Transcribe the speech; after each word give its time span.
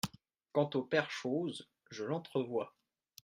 Quant 0.53 0.67
au 0.73 0.81
père 0.81 1.11
Chose, 1.11 1.69
je 1.91 2.03
l'entrevois. 2.03 2.73